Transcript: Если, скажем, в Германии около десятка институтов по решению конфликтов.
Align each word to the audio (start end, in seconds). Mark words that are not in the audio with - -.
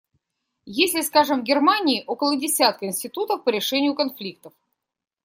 Если, 0.65 1.01
скажем, 1.01 1.41
в 1.41 1.43
Германии 1.43 2.03
около 2.07 2.35
десятка 2.35 2.87
институтов 2.87 3.43
по 3.43 3.49
решению 3.49 3.93
конфликтов. 3.93 4.51